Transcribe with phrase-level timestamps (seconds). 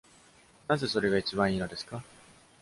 [0.67, 2.03] なぜそれが一番良いのですか？